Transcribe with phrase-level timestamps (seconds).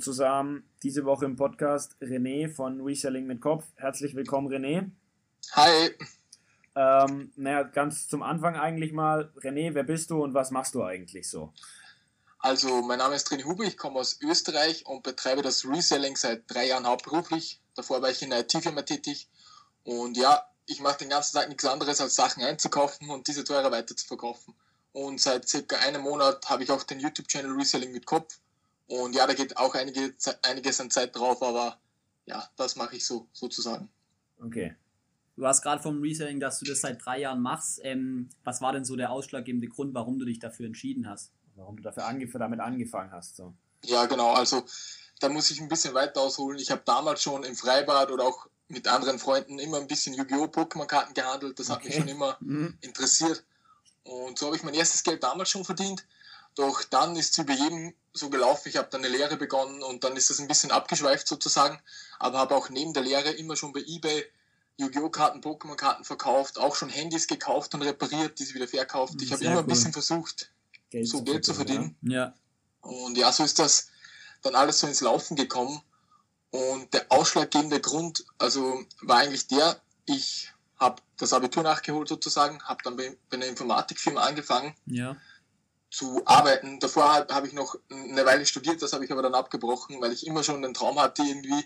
[0.00, 0.68] Zusammen.
[0.82, 3.64] Diese Woche im Podcast René von Reselling mit Kopf.
[3.76, 4.90] Herzlich willkommen, René.
[5.52, 5.90] Hi.
[6.76, 9.32] Ähm, naja, ganz zum Anfang eigentlich mal.
[9.36, 11.52] René, wer bist du und was machst du eigentlich so?
[12.38, 16.42] Also, mein Name ist René Huber, ich komme aus Österreich und betreibe das Reselling seit
[16.46, 17.60] drei Jahren hauptberuflich.
[17.74, 19.28] Davor war ich in einer IT-Firma tätig.
[19.84, 23.70] Und ja, ich mache den ganzen Tag nichts anderes, als Sachen einzukaufen und diese teurer
[23.70, 24.54] weiter zu verkaufen.
[24.92, 28.38] Und seit circa einem Monat habe ich auch den YouTube-Channel Reselling mit Kopf.
[28.86, 31.78] Und ja, da geht auch einige, einiges an Zeit drauf, aber
[32.26, 33.88] ja, das mache ich so sozusagen.
[34.38, 34.74] Okay.
[35.36, 37.80] Du hast gerade vom Reselling, dass du das seit drei Jahren machst.
[37.82, 41.32] Ähm, was war denn so der ausschlaggebende Grund, warum du dich dafür entschieden hast?
[41.56, 43.36] Warum du dafür ange damit angefangen hast?
[43.36, 43.54] So.
[43.84, 44.32] Ja, genau.
[44.32, 44.64] Also
[45.20, 46.58] da muss ich ein bisschen weiter ausholen.
[46.58, 50.44] Ich habe damals schon im Freibad oder auch mit anderen Freunden immer ein bisschen Yu-Gi-Oh!
[50.44, 51.58] Pokémon-Karten gehandelt.
[51.58, 51.88] Das hat okay.
[51.88, 52.78] mich schon immer mhm.
[52.80, 53.44] interessiert.
[54.04, 56.06] Und so habe ich mein erstes Geld damals schon verdient.
[56.54, 58.68] Doch dann ist es über jedem so gelaufen.
[58.68, 61.80] Ich habe dann eine Lehre begonnen und dann ist das ein bisschen abgeschweift sozusagen.
[62.18, 64.24] Aber habe auch neben der Lehre immer schon bei eBay
[64.76, 65.08] Yu-Gi-Oh!
[65.08, 69.20] Karten, Pokémon-Karten verkauft, auch schon Handys gekauft und repariert, die sie wieder verkauft.
[69.22, 69.60] Ich habe immer cool.
[69.60, 70.50] ein bisschen versucht,
[70.90, 71.96] Geld so Geld zu verdienen.
[72.02, 72.34] Ja.
[72.80, 73.88] Und ja, so ist das
[74.42, 75.80] dann alles so ins Laufen gekommen.
[76.50, 82.82] Und der ausschlaggebende Grund, also war eigentlich der, ich habe das Abitur nachgeholt sozusagen, habe
[82.84, 85.16] dann bei, bei, einer Informatikfirma angefangen ja.
[85.94, 86.80] Zu arbeiten.
[86.80, 90.26] Davor habe ich noch eine Weile studiert, das habe ich aber dann abgebrochen, weil ich
[90.26, 91.64] immer schon den Traum hatte, irgendwie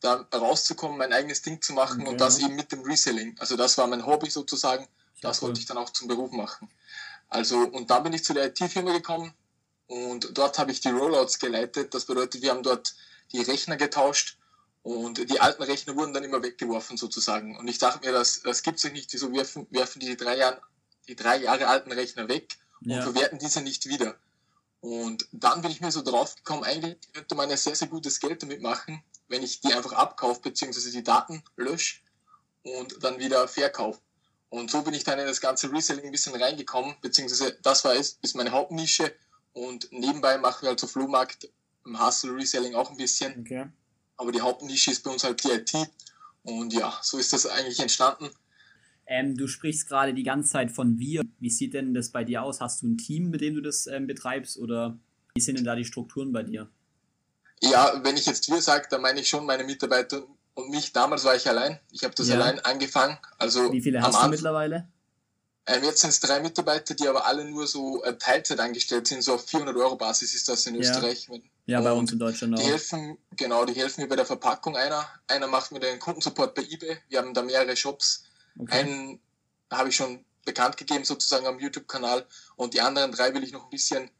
[0.00, 2.10] da rauszukommen, mein eigenes Ding zu machen okay.
[2.10, 3.34] und das eben mit dem Reselling.
[3.38, 4.86] Also das war mein Hobby sozusagen.
[5.22, 6.68] Das wollte ich dann auch zum Beruf machen.
[7.28, 9.32] Also, und dann bin ich zu der IT-Firma gekommen
[9.86, 11.94] und dort habe ich die Rollouts geleitet.
[11.94, 12.94] Das bedeutet, wir haben dort
[13.32, 14.36] die Rechner getauscht
[14.82, 17.56] und die alten Rechner wurden dann immer weggeworfen sozusagen.
[17.56, 19.12] Und ich dachte mir, das, das gibt es nicht.
[19.12, 20.58] Wieso werfen, werfen die, die drei, Jahren,
[21.08, 23.02] die drei Jahre alten Rechner weg und ja.
[23.02, 24.16] verwerten diese nicht wieder?
[24.80, 28.20] Und dann bin ich mir so drauf gekommen, eigentlich könnte man ja sehr, sehr gutes
[28.20, 32.00] Geld damit machen, wenn ich die einfach abkaufe, beziehungsweise die Daten lösche
[32.62, 34.00] und dann wieder verkaufe.
[34.50, 37.94] Und so bin ich dann in das ganze Reselling ein bisschen reingekommen, beziehungsweise das war
[37.94, 39.14] ist, ist meine Hauptnische
[39.54, 41.48] und nebenbei machen wir halt so Flohmarkt,
[41.84, 43.40] im Hustle Reselling auch ein bisschen.
[43.40, 43.66] Okay.
[44.16, 45.72] Aber die Hauptnische ist bei uns halt die IT.
[46.42, 48.30] Und ja, so ist das eigentlich entstanden.
[49.06, 51.22] Ähm, du sprichst gerade die ganze Zeit von wir.
[51.38, 52.60] Wie sieht denn das bei dir aus?
[52.60, 54.98] Hast du ein Team, mit dem du das ähm, betreibst oder
[55.34, 56.68] wie sind denn da die Strukturen bei dir?
[57.62, 60.22] Ja, wenn ich jetzt wir sage, dann meine ich schon meine Mitarbeiter
[60.54, 60.92] und mich.
[60.92, 61.78] Damals war ich allein.
[61.90, 62.36] Ich habe das ja.
[62.36, 63.18] allein angefangen.
[63.38, 64.88] Also wie viele hast du mittlerweile?
[65.66, 69.22] Ähm, jetzt sind es drei Mitarbeiter, die aber alle nur so äh, Teilzeit angestellt sind.
[69.22, 70.82] So auf 400 Euro Basis ist das in ja.
[70.82, 71.28] Österreich.
[71.66, 72.62] Ja, bei uns in Deutschland auch.
[72.62, 75.06] Die helfen, genau, die helfen mir bei der Verpackung einer.
[75.26, 76.98] Einer macht mir den Kundensupport bei eBay.
[77.08, 78.24] Wir haben da mehrere Shops.
[78.58, 78.80] Okay.
[78.80, 79.20] Einen
[79.70, 82.26] habe ich schon bekannt gegeben, sozusagen am YouTube-Kanal.
[82.56, 84.10] Und die anderen drei will ich noch ein bisschen,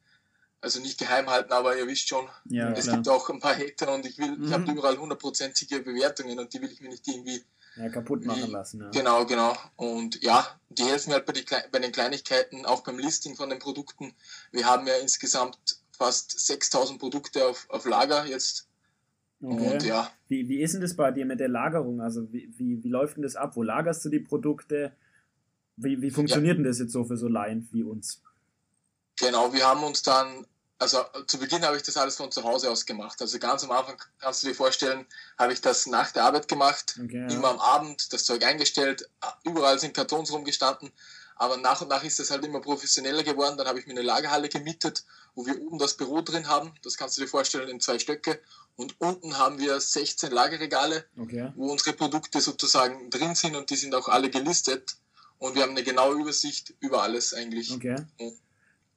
[0.61, 2.97] also nicht geheim halten, aber ihr wisst schon, ja, es klar.
[2.97, 4.45] gibt auch ein paar Hater und ich will, mhm.
[4.45, 7.45] ich habe überall hundertprozentige Bewertungen und die will ich mir nicht irgendwie
[7.77, 8.81] ja, kaputt machen lassen.
[8.81, 8.91] Ja.
[8.91, 9.57] Genau, genau.
[9.77, 13.51] Und ja, die helfen mir halt bei, die, bei den Kleinigkeiten, auch beim Listing von
[13.51, 14.15] den Produkten.
[14.53, 15.59] Wir haben ja insgesamt
[15.93, 18.69] fast 6000 Produkte auf, auf Lager jetzt.
[19.43, 19.75] Okay.
[19.75, 20.11] Und ja.
[20.29, 22.01] Wie, wie ist denn das bei dir mit der Lagerung?
[22.01, 23.57] Also wie, wie, wie läuft denn das ab?
[23.57, 24.93] Wo lagerst du die Produkte?
[25.77, 26.63] Wie, wie funktioniert ja.
[26.63, 28.23] denn das jetzt so für so Laien wie uns?
[29.19, 30.47] Genau, wir haben uns dann,
[30.79, 33.21] also zu Beginn habe ich das alles von zu Hause aus gemacht.
[33.21, 35.05] Also ganz am Anfang kannst du dir vorstellen,
[35.39, 37.51] habe ich das nach der Arbeit gemacht, okay, immer ja.
[37.51, 39.09] am Abend das Zeug eingestellt,
[39.45, 40.91] überall sind Kartons rumgestanden
[41.37, 43.57] aber nach und nach ist es halt immer professioneller geworden.
[43.57, 46.73] Dann habe ich mir eine Lagerhalle gemietet, wo wir oben das Büro drin haben.
[46.83, 48.41] Das kannst du dir vorstellen in zwei Stöcke.
[48.77, 51.53] Und unten haben wir 16 Lagerregale, okay.
[51.55, 54.97] wo unsere Produkte sozusagen drin sind und die sind auch alle gelistet.
[55.39, 57.73] Und wir haben eine genaue Übersicht über alles eigentlich.
[57.73, 57.97] Okay.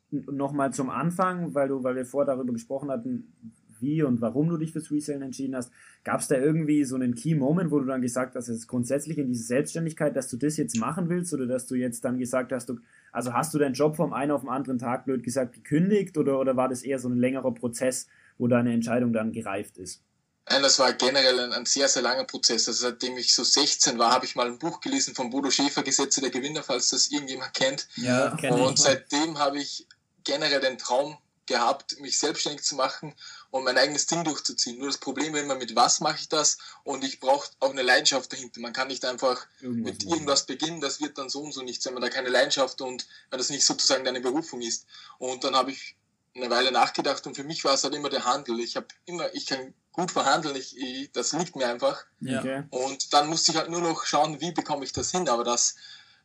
[0.09, 3.33] Nochmal zum Anfang, weil du, weil wir vorher darüber gesprochen hatten,
[3.79, 5.71] wie und warum du dich fürs Resellen entschieden hast.
[6.03, 9.17] Gab es da irgendwie so einen Key Moment, wo du dann gesagt hast, jetzt grundsätzlich
[9.17, 12.51] in diese Selbstständigkeit, dass du das jetzt machen willst oder dass du jetzt dann gesagt
[12.51, 12.79] hast, du,
[13.11, 16.39] also hast du deinen Job vom einen auf den anderen Tag blöd gesagt gekündigt oder,
[16.39, 20.01] oder war das eher so ein längerer Prozess, wo deine Entscheidung dann gereift ist?
[20.49, 22.67] Nein, das war generell ein, ein, sehr, sehr langer Prozess.
[22.67, 25.83] Also seitdem ich so 16 war, habe ich mal ein Buch gelesen von Bodo Schäfer,
[25.83, 27.87] Gesetze der Gewinner, falls das irgendjemand kennt.
[27.95, 28.79] Ja, kenn Und ich.
[28.79, 29.87] seitdem habe ich
[30.23, 31.17] generell den Traum
[31.47, 33.13] gehabt, mich selbstständig zu machen
[33.51, 34.77] und mein eigenes Ding durchzuziehen.
[34.77, 36.57] Nur das Problem ist immer, mit was mache ich das?
[36.83, 38.61] Und ich brauche auch eine Leidenschaft dahinter.
[38.61, 41.85] Man kann nicht einfach irgendwas mit irgendwas beginnen, das wird dann so und so nichts,
[41.85, 44.85] wenn man da keine Leidenschaft und wenn das nicht sozusagen deine Berufung ist.
[45.17, 45.96] Und dann habe ich
[46.37, 48.59] eine Weile nachgedacht und für mich war es halt immer der Handel.
[48.59, 52.05] Ich habe immer, ich kann gut verhandeln, ich, ich, das liegt mir einfach.
[52.19, 52.39] Ja.
[52.39, 52.63] Okay.
[52.69, 55.27] Und dann musste ich halt nur noch schauen, wie bekomme ich das hin.
[55.27, 55.75] Aber das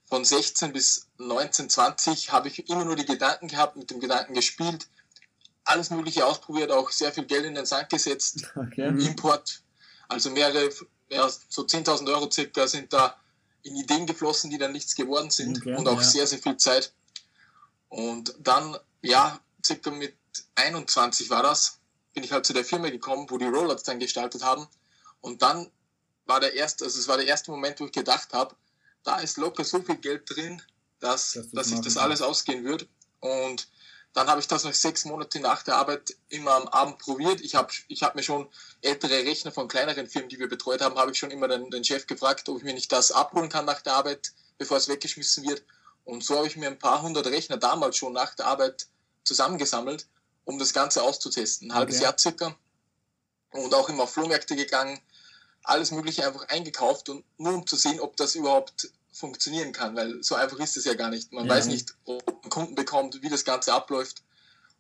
[0.05, 4.35] von 16 bis 19, 20 habe ich immer nur die Gedanken gehabt, mit dem Gedanken
[4.35, 4.87] gespielt,
[5.65, 8.53] alles Mögliche ausprobiert, auch sehr viel Geld in den Sand gesetzt.
[8.55, 8.89] Okay.
[8.89, 9.63] Import,
[10.09, 10.71] also mehrere,
[11.09, 13.17] ja, so 10.000 Euro circa sind da
[13.63, 16.07] in Ideen geflossen, die dann nichts geworden sind okay, und auch ja.
[16.07, 16.93] sehr, sehr viel Zeit.
[17.89, 20.15] Und dann, ja, circa mit
[20.55, 21.79] 21 war das,
[22.15, 24.67] bin ich halt zu der Firma gekommen, wo die Rollouts dann gestaltet haben.
[25.21, 25.71] Und dann
[26.27, 28.55] war der erste, also es war der erste Moment, wo ich gedacht habe,
[29.03, 30.63] da ist locker so viel Geld drin,
[31.01, 32.87] dass, das dass sich das alles ausgehen wird.
[33.21, 33.69] Und
[34.13, 37.41] dann habe ich das noch sechs Monate nach der Arbeit immer am Abend probiert.
[37.41, 38.49] Ich habe ich hab mir schon
[38.83, 41.85] ältere Rechner von kleineren Firmen, die wir betreut haben, habe ich schon immer den, den
[41.85, 45.45] Chef gefragt, ob ich mir nicht das abholen kann nach der Arbeit, bevor es weggeschmissen
[45.49, 45.65] wird.
[46.05, 48.87] Und so habe ich mir ein paar hundert Rechner damals schon nach der Arbeit
[49.25, 50.07] zusammengesammelt,
[50.45, 51.71] um das Ganze auszutesten.
[51.71, 52.05] Ein halbes okay.
[52.05, 52.57] Jahr circa.
[53.53, 54.99] Und auch immer auf Flohmärkte gegangen,
[55.63, 60.23] alles Mögliche einfach eingekauft und nur um zu sehen, ob das überhaupt funktionieren kann, weil
[60.23, 61.33] so einfach ist es ja gar nicht.
[61.33, 61.53] Man ja.
[61.53, 64.23] weiß nicht, ob man Kunden bekommt, wie das Ganze abläuft.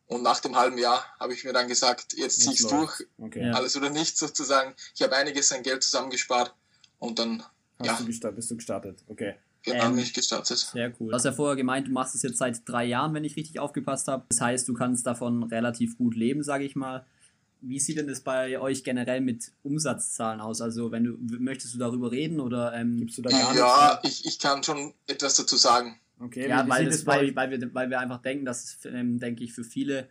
[0.06, 3.06] Und nach dem halben Jahr habe ich mir dann gesagt, jetzt ziehe ich es durch,
[3.18, 3.50] okay.
[3.50, 4.74] alles oder nichts sozusagen.
[4.94, 6.54] Ich habe einiges an Geld zusammengespart
[6.98, 7.44] und dann
[7.78, 7.96] Hast ja.
[7.98, 9.34] du gestartet, bist du gestartet, okay.
[9.64, 10.58] Genau, ähm, nicht gestartet.
[10.58, 11.10] Sehr cool.
[11.10, 13.60] Du hast ja vorher gemeint, du machst es jetzt seit drei Jahren, wenn ich richtig
[13.60, 14.24] aufgepasst habe.
[14.28, 17.06] Das heißt, du kannst davon relativ gut leben, sage ich mal.
[17.60, 20.60] Wie sieht denn das bei euch generell mit Umsatzzahlen aus?
[20.60, 24.26] Also, wenn du möchtest du darüber reden oder ähm, gibst du da gar Ja, ich,
[24.26, 26.00] ich kann schon etwas dazu sagen.
[26.18, 29.44] Okay, ja, weil, das, weil, weil, wir, weil wir einfach denken, dass es, ähm, denke
[29.44, 30.08] ich, für viele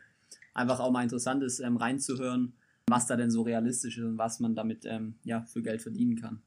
[0.54, 2.54] einfach auch mal interessant ist, ähm, reinzuhören,
[2.88, 6.20] was da denn so realistisch ist und was man damit ähm, ja, für Geld verdienen
[6.20, 6.42] kann.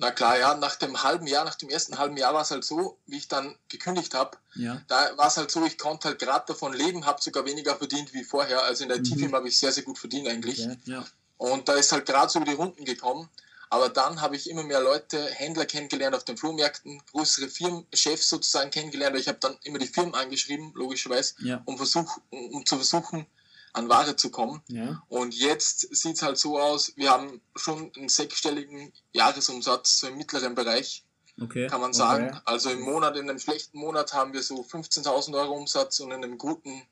[0.00, 2.64] Na klar, ja, nach dem halben Jahr, nach dem ersten halben Jahr war es halt
[2.64, 4.80] so, wie ich dann gekündigt habe, ja.
[4.88, 8.14] da war es halt so, ich konnte halt gerade davon leben, habe sogar weniger verdient
[8.14, 8.62] wie vorher.
[8.62, 9.04] Also in der mhm.
[9.04, 10.64] IT-Firma habe ich sehr, sehr gut verdient eigentlich.
[10.64, 11.04] Okay, ja.
[11.36, 13.28] Und da ist halt gerade so über die Runden gekommen.
[13.68, 18.70] Aber dann habe ich immer mehr Leute, Händler kennengelernt auf den Flohmärkten, größere Firmenchefs sozusagen
[18.70, 19.16] kennengelernt.
[19.16, 21.62] Ich habe dann immer die Firmen angeschrieben, logischerweise, ja.
[21.66, 23.26] um, versuch, um zu versuchen,
[23.72, 24.62] an Ware zu kommen.
[24.68, 25.02] Ja.
[25.08, 30.16] Und jetzt sieht es halt so aus, wir haben schon einen sechsstelligen Jahresumsatz so im
[30.16, 31.04] mittleren Bereich,
[31.40, 31.66] okay.
[31.68, 32.28] kann man sagen.
[32.28, 32.40] Okay.
[32.44, 36.24] Also im Monat, in einem schlechten Monat haben wir so 15.000 Euro Umsatz und in
[36.24, 36.82] einem guten,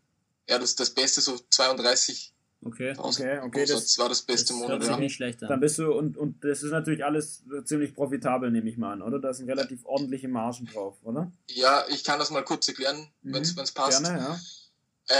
[0.48, 3.66] ja, das das Beste so 32 Okay, okay, okay.
[3.66, 4.82] Das, war das beste das Monat.
[4.82, 4.96] Ja.
[4.96, 8.76] nicht schlecht Dann bist du, und, und das ist natürlich alles ziemlich profitabel, nehme ich
[8.76, 9.20] mal an, oder?
[9.20, 11.30] Da sind relativ ordentliche Margen drauf, oder?
[11.46, 13.34] Ja, ich kann das mal kurz erklären, mhm.
[13.34, 14.02] wenn es passt.
[14.02, 14.40] Gerne, ja.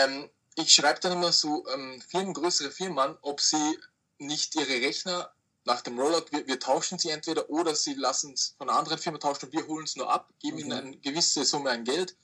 [0.04, 0.28] Ähm,
[0.58, 3.78] ich schreibe dann immer so ähm, Firmen, größere Firmen an, ob sie
[4.18, 5.32] nicht ihre Rechner
[5.64, 8.98] nach dem Rollout, wir, wir tauschen sie entweder oder sie lassen es von einer anderen
[8.98, 10.66] Firma tauschen und wir holen es nur ab, geben okay.
[10.66, 12.16] ihnen eine gewisse Summe an Geld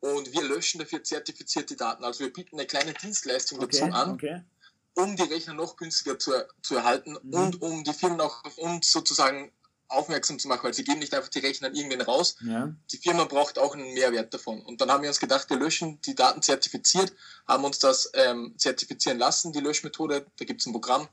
[0.00, 2.04] und wir löschen dafür zertifizierte Daten.
[2.04, 4.44] Also wir bieten eine kleine Dienstleistung okay, dazu an, okay.
[4.94, 6.32] um die Rechner noch günstiger zu,
[6.62, 7.34] zu erhalten mhm.
[7.34, 9.50] und um die Firmen auch auf uns sozusagen
[9.90, 12.36] aufmerksam zu machen, weil sie geben nicht einfach die Rechner an irgendwen raus.
[12.46, 12.72] Ja.
[12.92, 14.62] Die Firma braucht auch einen Mehrwert davon.
[14.62, 17.12] Und dann haben wir uns gedacht, wir löschen die Daten zertifiziert,
[17.46, 21.08] haben uns das ähm, zertifizieren lassen, die Löschmethode, da gibt es ein Programm.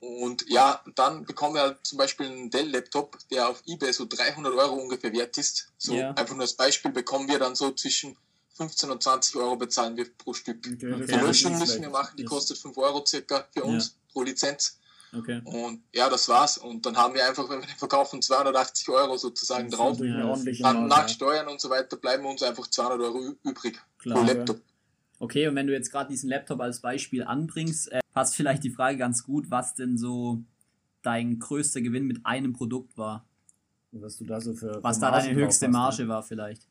[0.00, 4.54] Und ja, dann bekommen wir halt zum Beispiel einen Dell-Laptop, der auf eBay so 300
[4.54, 5.68] Euro ungefähr wert ist.
[5.76, 6.12] So ja.
[6.12, 8.16] einfach nur als Beispiel bekommen wir dann so zwischen
[8.54, 10.58] 15 und 20 Euro bezahlen wir pro Stück.
[10.66, 14.12] Okay, die Löschung müssen wir machen, die kostet 5 Euro circa für uns ja.
[14.12, 14.78] pro Lizenz.
[15.12, 15.40] Okay.
[15.44, 16.58] Und ja, das war's.
[16.58, 19.98] Und dann haben wir einfach, wenn wir den verkaufen, 280 Euro sozusagen drauf.
[19.98, 24.60] Dann nach Steuern und so weiter bleiben uns einfach 200 Euro übrig Klar, pro Laptop.
[25.18, 28.70] Okay, und wenn du jetzt gerade diesen Laptop als Beispiel anbringst, äh, passt vielleicht die
[28.70, 30.42] Frage ganz gut, was denn so
[31.02, 33.26] dein größter Gewinn mit einem Produkt war.
[33.92, 34.82] Was du da so für.
[34.82, 36.66] Was da deine höchste Marge war, vielleicht.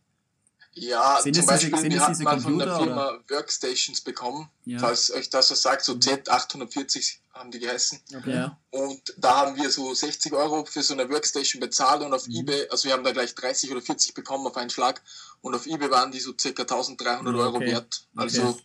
[0.73, 3.23] Ja, sind zum Beispiel, diese, wir hatten mal von der Firma oder?
[3.29, 4.77] Workstations bekommen, ja.
[4.79, 7.99] falls euch das was sagt, so Z840 haben die geheißen.
[8.17, 8.49] Okay.
[8.71, 12.35] Und da haben wir so 60 Euro für so eine Workstation bezahlt und auf mhm.
[12.35, 15.01] Ebay, also wir haben da gleich 30 oder 40 bekommen auf einen Schlag
[15.41, 17.43] und auf Ebay waren die so circa 1300 okay.
[17.43, 18.07] Euro wert.
[18.15, 18.59] Also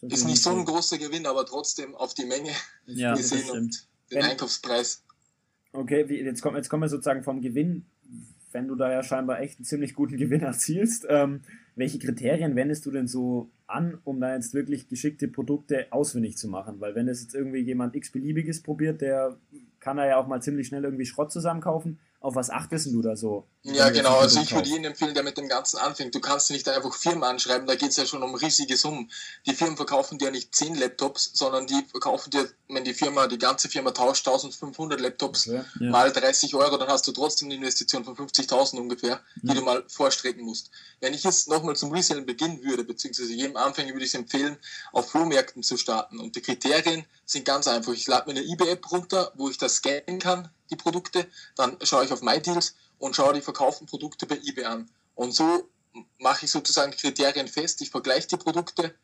[0.00, 0.14] okay.
[0.14, 2.52] ist nicht so ein großer Gewinn, aber trotzdem auf die Menge
[2.86, 5.02] ja, gesehen und den Wenn, Einkaufspreis.
[5.72, 7.86] Okay, jetzt kommen, jetzt kommen wir sozusagen vom Gewinn
[8.52, 11.42] wenn du da ja scheinbar echt einen ziemlich guten Gewinn erzielst, ähm,
[11.76, 16.48] welche Kriterien wendest du denn so an, um da jetzt wirklich geschickte Produkte ausfindig zu
[16.48, 16.80] machen?
[16.80, 19.36] Weil wenn es jetzt irgendwie jemand x-beliebiges probiert, der
[19.80, 23.16] kann er ja auch mal ziemlich schnell irgendwie Schrott zusammenkaufen auf was achtest du da
[23.16, 23.46] so?
[23.62, 24.18] Ja, genau.
[24.18, 26.14] Also ich würde Ihnen empfehlen, der mit dem Ganzen anfängt.
[26.14, 29.10] Du kannst nicht einfach Firmen anschreiben, da geht es ja schon um riesige Summen.
[29.46, 33.38] Die Firmen verkaufen dir nicht 10 Laptops, sondern die verkaufen dir, wenn die Firma, die
[33.38, 35.62] ganze Firma tauscht 1500 Laptops okay.
[35.80, 35.90] ja.
[35.90, 39.54] mal 30 Euro, dann hast du trotzdem eine Investition von 50.000 ungefähr, die ja.
[39.54, 40.70] du mal vorstrecken musst.
[41.00, 44.56] Wenn ich jetzt nochmal zum Resellen beginnen würde, beziehungsweise jedem Anfänger würde ich es empfehlen,
[44.92, 46.18] auf Flohmärkten zu starten.
[46.18, 47.92] Und die Kriterien sind ganz einfach.
[47.92, 51.26] Ich lade mir eine eBay-App runter, wo ich das scannen kann, die Produkte.
[51.56, 54.90] Dann schaue ich auf MyDeals und schaue die verkauften Produkte bei eBay an.
[55.14, 55.68] Und so
[56.18, 57.82] mache ich sozusagen Kriterien fest.
[57.82, 58.94] Ich vergleiche die Produkte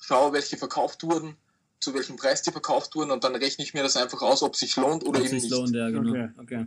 [0.00, 1.36] schaue, welche verkauft wurden,
[1.78, 4.56] zu welchem Preis die verkauft wurden und dann rechne ich mir das einfach aus, ob
[4.56, 5.50] sich lohnt oder ob eben nicht.
[5.50, 6.10] Lohnt, ja, genau.
[6.10, 6.28] okay.
[6.38, 6.66] Okay.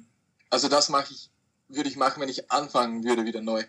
[0.49, 1.29] Also das mache ich,
[1.67, 3.63] würde ich machen, wenn ich anfangen würde wieder neu.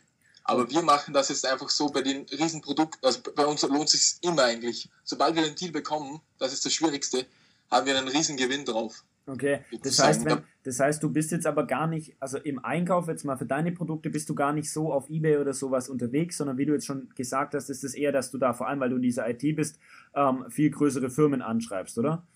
[0.45, 3.93] Aber wir machen das jetzt einfach so bei den Riesenprodukten, also bei uns lohnt es
[3.93, 4.89] sich immer eigentlich.
[5.05, 7.27] Sobald wir den Deal bekommen, das ist das Schwierigste,
[7.71, 9.05] haben wir einen riesen Gewinn drauf.
[9.27, 13.07] Okay, das heißt, wenn, das heißt, du bist jetzt aber gar nicht, also im Einkauf
[13.07, 16.39] jetzt mal für deine Produkte bist du gar nicht so auf Ebay oder sowas unterwegs,
[16.39, 18.81] sondern wie du jetzt schon gesagt hast, ist es eher, dass du da, vor allem
[18.81, 19.79] weil du in dieser IT bist,
[20.15, 22.27] ähm, viel größere Firmen anschreibst, oder?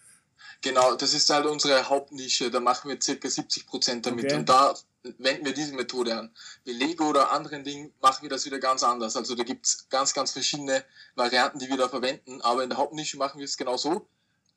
[0.63, 4.37] Genau, das ist halt unsere Hauptnische, da machen wir circa 70 Prozent damit okay.
[4.37, 4.75] und da
[5.19, 6.35] wenden wir diese Methode an.
[6.65, 9.17] Bei Lego oder anderen Dingen machen wir das wieder ganz anders.
[9.17, 10.85] Also da gibt es ganz, ganz verschiedene
[11.15, 14.07] Varianten, die wir da verwenden, aber in der Hauptnische machen wir es genau so.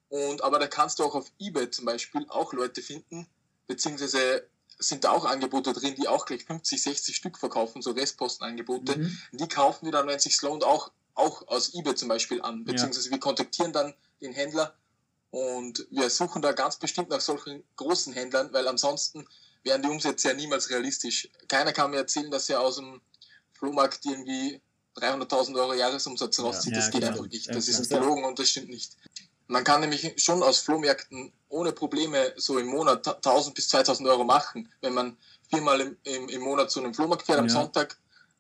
[0.10, 3.28] Und, aber da kannst du auch auf eBay zum Beispiel auch Leute finden,
[3.68, 4.48] beziehungsweise
[4.80, 8.98] sind da auch Angebote drin, die auch gleich 50, 60 Stück verkaufen, so Restpostenangebote.
[8.98, 9.18] Mhm.
[9.34, 12.64] Die kaufen wir dann, wenn es sich lohnt, auch, auch aus eBay zum Beispiel an,
[12.64, 13.14] beziehungsweise ja.
[13.14, 14.76] wir kontaktieren dann den Händler
[15.32, 19.28] und wir suchen da ganz bestimmt nach solchen großen Händlern, weil ansonsten
[19.64, 21.30] wären die Umsätze ja niemals realistisch.
[21.48, 23.02] Keiner kann mir erzählen, dass er aus dem
[23.54, 24.62] Flohmarkt irgendwie
[24.98, 26.74] 300.000 Euro Jahresumsatz rauszieht.
[26.74, 27.54] Ja, das geht einfach nicht.
[27.54, 28.94] Das ist gelogen und das stimmt nicht.
[29.48, 34.24] Man kann nämlich schon aus Flohmärkten ohne Probleme so im Monat 1000 bis 2000 Euro
[34.24, 34.70] machen.
[34.82, 35.18] Wenn man
[35.50, 37.98] viermal im, im, im Monat zu einem Flohmarkt fährt am Sonntag,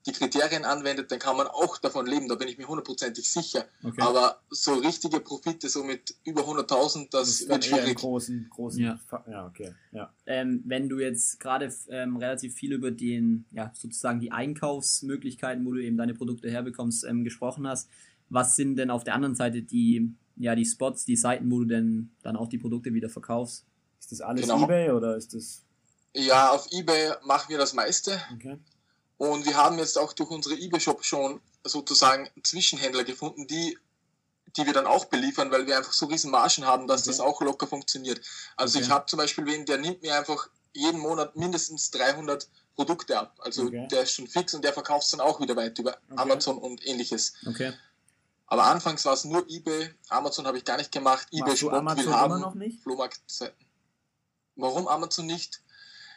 [0.07, 3.65] die Kriterien anwendet, dann kann man auch davon leben, da bin ich mir hundertprozentig sicher.
[3.83, 4.01] Okay.
[4.01, 7.97] Aber so richtige Profite, so mit über 100.000, das, das wird schwierig.
[7.97, 8.99] Großen, großen ja.
[9.29, 9.73] ja, okay.
[9.91, 10.13] Ja.
[10.25, 15.73] Ähm, wenn du jetzt gerade ähm, relativ viel über den, ja, sozusagen die Einkaufsmöglichkeiten, wo
[15.73, 17.89] du eben deine Produkte herbekommst, ähm, gesprochen hast,
[18.29, 21.65] was sind denn auf der anderen Seite die, ja, die Spots, die Seiten, wo du
[21.65, 23.65] denn dann auch die Produkte wieder verkaufst?
[23.99, 24.63] Ist das alles genau.
[24.63, 25.63] eBay oder ist das?
[26.13, 28.19] Ja, auf eBay machen wir das meiste.
[28.33, 28.57] Okay.
[29.17, 33.77] Und wir haben jetzt auch durch unsere eBay-Shop schon sozusagen Zwischenhändler gefunden, die,
[34.55, 37.09] die wir dann auch beliefern, weil wir einfach so riesen Margen haben, dass okay.
[37.09, 38.21] das auch locker funktioniert.
[38.55, 38.85] Also okay.
[38.85, 43.35] ich habe zum Beispiel wen, der nimmt mir einfach jeden Monat mindestens 300 Produkte ab.
[43.39, 43.87] Also okay.
[43.89, 46.85] der ist schon fix und der verkauft es dann auch wieder weiter über Amazon und
[46.85, 47.33] ähnliches.
[47.47, 47.73] Okay.
[48.45, 51.27] Aber anfangs war es nur eBay, Amazon habe ich gar nicht gemacht.
[51.31, 52.81] eBay Machst Shop Amazon will haben, noch nicht?
[52.83, 53.65] Flohmarktseiten.
[54.55, 55.61] Warum Amazon nicht?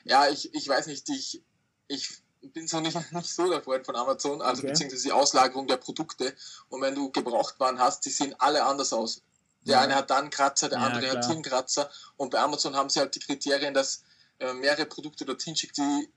[0.05, 1.43] Ja, ich, ich weiß nicht, ich,
[1.89, 4.73] ich bin so nicht, nicht so der Freund von Amazon, also okay.
[4.73, 6.35] beziehungsweise die Auslagerung der Produkte.
[6.69, 9.23] Und wenn du Gebrauchtwaren hast, die sehen alle anders aus.
[9.67, 9.81] Der ja.
[9.83, 11.17] eine hat da einen Kratzer, der ja, andere klar.
[11.17, 11.91] hat hier einen Kratzer.
[12.17, 14.05] Und bei Amazon haben sie halt die Kriterien, dass
[14.39, 16.09] äh, mehrere Produkte dorthin schickt, die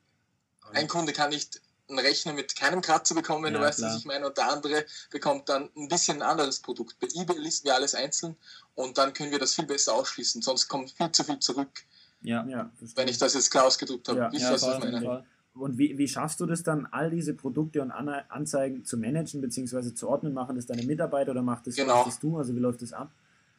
[0.71, 3.91] ein Kunde kann nicht einen Rechner mit keinem Kratzer bekommen, wenn ja, du weißt, klar.
[3.91, 6.97] was ich meine, und der andere bekommt dann ein bisschen ein anderes Produkt.
[6.99, 8.37] Bei eBay listen wir alles einzeln
[8.75, 11.83] und dann können wir das viel besser ausschließen, sonst kommt viel zu viel zurück.
[12.21, 12.71] Ja, ja.
[12.95, 14.19] Wenn ich das jetzt klar ausgedrückt habe.
[14.19, 15.25] Ja, ich ja, weiß, was ich meine.
[15.55, 19.93] Und wie, wie schaffst du das dann, all diese Produkte und Anzeigen zu managen bzw.
[19.93, 20.33] zu ordnen?
[20.33, 22.03] Machen das deine Mitarbeiter oder macht das, genau.
[22.05, 22.37] das du?
[22.37, 23.11] Also wie läuft das ab?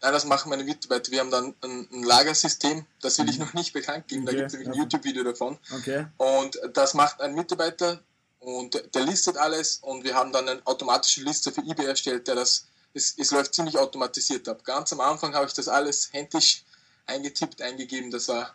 [0.02, 1.12] Ja, das machen meine Mitarbeiter.
[1.12, 3.46] Wir haben dann ein, ein Lagersystem, das will ich mhm.
[3.46, 4.24] noch nicht bekannt geben.
[4.24, 4.32] Okay.
[4.32, 5.56] Da gibt es nämlich ein YouTube-Video davon.
[5.72, 6.06] Okay.
[6.16, 8.00] Und das macht ein Mitarbeiter
[8.40, 12.34] und der listet alles und wir haben dann eine automatische Liste für eBay erstellt, der
[12.34, 14.64] das, es, es läuft ziemlich automatisiert ab.
[14.64, 16.64] Ganz am Anfang habe ich das alles händisch
[17.06, 18.10] eingetippt, eingegeben.
[18.10, 18.54] Das war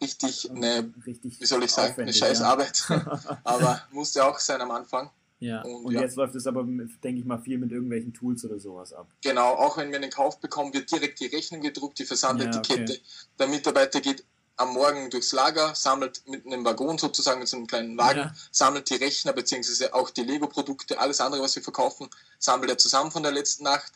[0.00, 2.46] richtig eine, richtig wie soll ich sagen, eine scheiß ja.
[2.46, 2.84] Arbeit.
[3.44, 5.10] aber musste auch sein am Anfang.
[5.40, 5.62] Ja.
[5.62, 6.02] Und, und ja.
[6.02, 9.08] jetzt läuft es aber, denke ich mal, viel mit irgendwelchen Tools oder sowas ab.
[9.22, 12.92] Genau, auch wenn wir einen Kauf bekommen, wird direkt die Rechnung gedruckt, die Versandetikette.
[12.92, 13.00] Ja, okay.
[13.38, 14.24] Der Mitarbeiter geht
[14.56, 18.34] am Morgen durchs Lager, sammelt mit einem Waggon sozusagen, mit so einem kleinen Wagen, ja.
[18.52, 23.10] sammelt die Rechner beziehungsweise auch die Lego-Produkte, alles andere, was wir verkaufen, sammelt er zusammen
[23.10, 23.92] von der letzten Nacht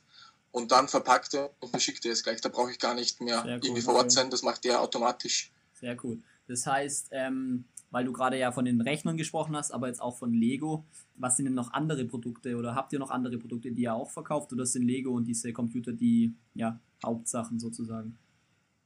[0.52, 2.40] und dann verpackt er und verschickt er es gleich.
[2.40, 5.52] Da brauche ich gar nicht mehr Sehr irgendwie vor Ort sein, das macht er automatisch.
[5.84, 6.18] Sehr cool.
[6.48, 10.16] Das heißt, ähm, weil du gerade ja von den Rechnern gesprochen hast, aber jetzt auch
[10.16, 10.86] von Lego,
[11.16, 14.10] was sind denn noch andere Produkte oder habt ihr noch andere Produkte, die ihr auch
[14.10, 18.16] verkauft oder sind Lego und diese Computer die ja, Hauptsachen sozusagen?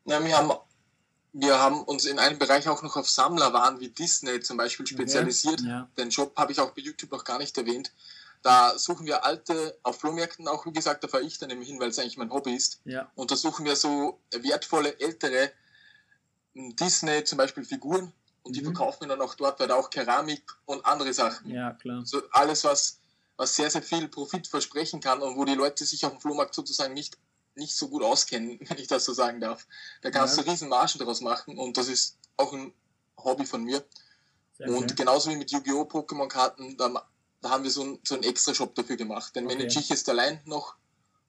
[0.06, 0.50] Ja, wir haben,
[1.34, 5.60] wir haben uns in einem Bereich auch noch auf Sammlerwaren wie Disney zum Beispiel spezialisiert.
[5.60, 5.68] Okay.
[5.68, 5.88] Ja.
[5.96, 7.92] Den Job habe ich auch bei YouTube noch gar nicht erwähnt.
[8.42, 11.78] Da suchen wir alte, auf Flohmärkten auch, wie gesagt, da fahre ich dann eben hin,
[11.78, 12.80] weil es eigentlich mein Hobby ist.
[12.84, 13.08] Ja.
[13.14, 15.52] Und da suchen wir so wertvolle, ältere
[16.58, 18.12] Disney zum Beispiel Figuren
[18.42, 18.66] und die mhm.
[18.66, 21.50] verkaufen wir dann auch dort, weil da auch Keramik und andere Sachen.
[21.50, 22.04] Ja, klar.
[22.04, 22.98] So alles, was,
[23.36, 26.54] was sehr, sehr viel Profit versprechen kann und wo die Leute sich auf dem Flohmarkt
[26.54, 27.18] sozusagen nicht,
[27.54, 29.66] nicht so gut auskennen, wenn ich das so sagen darf.
[30.02, 30.42] Da kannst ja.
[30.42, 32.72] du riesen Margen daraus machen und das ist auch ein
[33.18, 33.84] Hobby von mir.
[34.56, 34.94] Sehr und okay.
[34.96, 35.82] genauso wie mit Yu-Gi-Oh!
[35.82, 37.06] Pokémon-Karten, da,
[37.40, 39.36] da, haben wir so, ein, so einen Extra-Shop dafür gemacht.
[39.36, 39.56] Den okay.
[39.56, 40.74] manage ich jetzt allein noch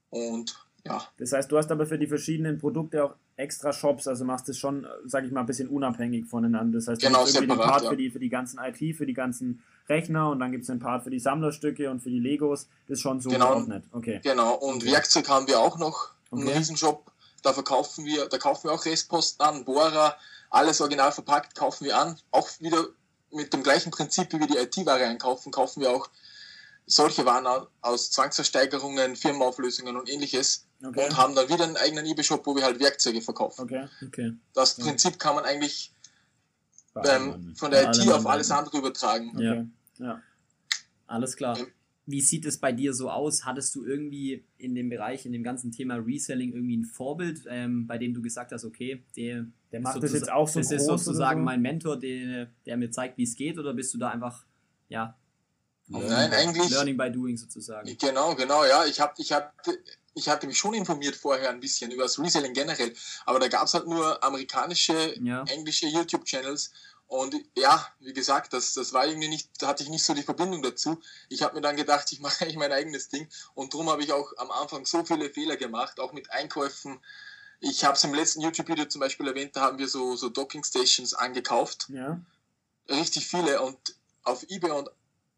[0.10, 0.56] und
[0.86, 1.04] ja.
[1.18, 4.58] Das heißt, du hast aber für die verschiedenen Produkte auch extra Shops, also machst es
[4.58, 6.78] schon, sag ich mal, ein bisschen unabhängig voneinander.
[6.80, 7.90] Das heißt, du Genau, hast irgendwie den separat, Part ja.
[7.92, 10.80] für, die, für die ganzen IT, für die ganzen Rechner und dann gibt es den
[10.80, 12.68] Part für die Sammlerstücke und für die Legos.
[12.88, 13.50] Das ist schon so Genau.
[13.54, 13.86] geordnet.
[13.92, 14.20] Okay.
[14.24, 14.86] Genau, und.
[14.86, 16.58] Werkzeug haben wir auch noch, einen Okay.
[16.58, 17.12] Riesenshop.
[17.42, 20.16] Da verkaufen wir, da kaufen wir auch Restposten an, Bohrer,
[20.50, 22.18] alles original verpackt, kaufen wir an.
[22.32, 22.86] Auch wieder
[23.32, 26.10] mit dem gleichen Prinzip, wie wir die IT-Ware einkaufen, kaufen wir auch
[26.86, 27.48] solche Waren
[27.82, 31.06] aus Zwangsversteigerungen, Firmenauflösungen und ähnliches Okay.
[31.06, 33.62] und haben dann wieder einen eigenen eBay-Shop, wo wir halt Werkzeuge verkaufen.
[33.64, 33.88] Okay.
[34.06, 34.34] Okay.
[34.54, 34.76] Das.
[34.76, 35.92] Prinzip kann man eigentlich
[36.94, 39.32] Bei ähm, von der IT auf alles andere übertragen.
[39.36, 39.66] Okay.
[39.98, 40.06] Ja.
[40.06, 40.22] Ja.
[41.08, 41.58] Alles klar.
[41.58, 41.66] Ja.
[42.06, 43.46] Wie sieht es bei dir so aus?
[43.46, 47.86] Hattest du irgendwie in dem Bereich, in dem ganzen Thema Reselling irgendwie ein Vorbild, ähm,
[47.86, 50.70] bei dem du gesagt hast, okay, der, Der ist macht das jetzt auch so das
[50.70, 51.46] groß ist sozusagen so?
[51.46, 54.44] mein Mentor, der, der mir zeigt, wie es geht, oder bist du da einfach,
[54.88, 55.16] ja,
[55.92, 57.96] auf Nein, eigentlich- Learning by Doing sozusagen?
[58.00, 58.86] Genau, genau, ja.
[58.86, 59.54] Ich, hab, ich, hab,
[60.20, 62.94] ich hatte mich schon informiert vorher ein bisschen über das Reselling generell,
[63.26, 65.44] aber da gab es halt nur amerikanische, Ja.
[65.46, 66.72] englische YouTube-Channels.
[67.08, 70.22] Und ja, wie gesagt, das, das war irgendwie nicht, da hatte ich nicht so die
[70.22, 71.00] Verbindung dazu.
[71.30, 73.28] Ich habe mir dann gedacht, ich mache eigentlich mein eigenes Ding.
[73.56, 77.00] Und darum habe ich auch am Anfang so viele Fehler gemacht, auch mit Einkäufen.
[77.62, 81.16] Ich habe es im letzten YouTube-Video zum Beispiel erwähnt, da haben wir so, so Docking-Stations
[81.16, 82.20] angekauft Ja.
[82.90, 83.78] richtig viele und
[84.24, 84.90] auf eBay und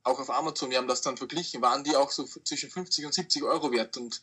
[0.03, 3.13] auch auf Amazon, wir haben das dann verglichen, waren die auch so zwischen 50 und
[3.13, 4.21] 70 Euro wert und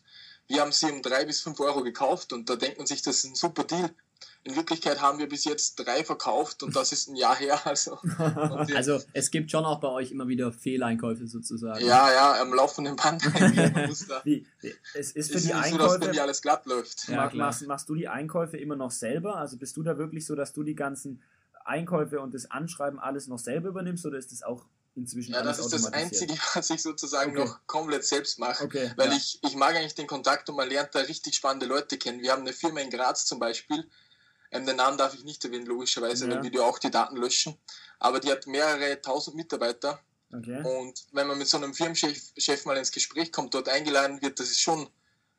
[0.48, 3.18] wir haben sie um drei bis fünf Euro gekauft und da denkt man sich, das
[3.18, 3.90] ist ein super Deal.
[4.44, 7.98] In Wirklichkeit haben wir bis jetzt drei verkauft und das ist ein Jahr her, also.
[8.74, 11.84] Also es gibt schon auch bei euch immer wieder Fehleinkäufe sozusagen.
[11.84, 13.22] ja, ja, am laufenden Band.
[14.24, 14.46] Wie,
[14.94, 15.98] es ist ist für nicht die so, dass Einkäufe.
[16.00, 17.08] bei mir alles glatt läuft.
[17.08, 19.36] Ja, machst, machst du die Einkäufe immer noch selber?
[19.36, 21.22] Also bist du da wirklich so, dass du die ganzen
[21.64, 24.64] Einkäufe und das Anschreiben alles noch selber übernimmst oder ist das auch
[24.98, 25.86] inzwischen Ja, das ist das?
[25.92, 27.44] Einzige, was ich sozusagen Okay.
[27.48, 28.64] noch komplett selbst mache.
[28.64, 28.92] Okay.
[28.96, 29.16] Weil ja.
[29.16, 32.20] ich, ich mag eigentlich den Kontakt und man lernt da richtig spannende Leute kennen.
[32.22, 33.88] Wir haben eine Firma in Graz zum Beispiel,
[34.50, 36.36] ähm, den Namen darf ich nicht erwähnen, logischerweise, Ja.
[36.36, 37.56] weil wir ja auch die Daten löschen.
[37.98, 40.00] Aber die hat mehrere tausend Mitarbeiter
[40.32, 40.62] okay.
[40.62, 44.38] und wenn man mit so einem Firmenchef Chef mal ins Gespräch kommt, dort eingeladen wird,
[44.40, 44.88] das ist schon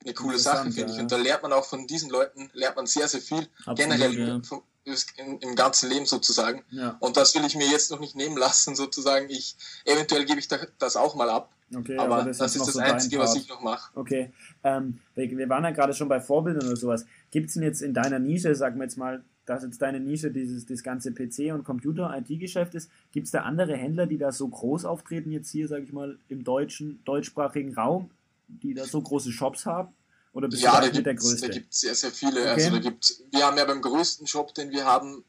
[0.04, 0.98] eine coole Sache, finde ich.
[0.98, 1.04] ja.
[1.04, 4.28] Und da lernt man auch von diesen Leuten, lernt man sehr, sehr viel, Absolut, generell
[4.28, 4.42] ja.
[4.44, 6.64] vom, im, im ganzen Leben sozusagen.
[6.72, 9.30] Ja, Und das will ich mir jetzt noch nicht nehmen lassen, sozusagen.
[9.30, 11.52] Ich, eventuell gebe ich da, das auch mal ab.
[11.76, 11.98] okay.
[11.98, 13.92] aber das, jetzt ist noch das so Einzige, was ich noch mache.
[13.96, 14.32] Okay.
[14.64, 17.06] Ähm, wir, wir waren ja gerade schon bei Vorbildern oder sowas.
[17.32, 20.30] Gibt es denn jetzt in deiner Nische, sagen wir jetzt mal, dass jetzt deine Nische
[20.30, 24.48] dieses das ganze PC- und Computer-IT-Geschäft ist, gibt es da andere Händler, die da so
[24.48, 28.12] groß auftreten, jetzt hier, sage ich mal, im deutschen, deutschsprachigen Raum,
[28.50, 29.94] die da so große Shops haben?
[30.34, 31.64] Oder bist Ja, du da da mit der gibt es Größte?
[31.70, 32.42] sehr, sehr viele.
[32.42, 32.50] Okay.
[32.50, 35.24] Also da gibt's, wir haben ja beim größten Shop, den wir haben,